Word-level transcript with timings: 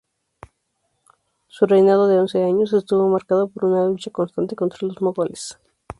Su 1.47 1.67
reinado 1.67 2.07
de 2.07 2.17
once 2.17 2.43
años 2.43 2.73
estuvo 2.73 3.07
marcado 3.07 3.49
por 3.49 3.65
una 3.65 3.85
lucha 3.85 4.09
constante 4.09 4.55
contra 4.55 4.87
los 4.87 4.99
mogoles. 4.99 5.59